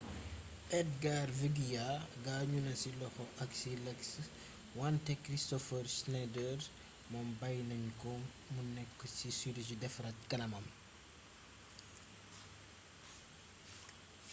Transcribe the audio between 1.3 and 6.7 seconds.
veguilla gaañu na ci loxo ak ci lexx wanté kristofer schneider